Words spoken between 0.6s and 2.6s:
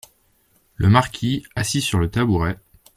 Le Marquis, assis sur le tabouret.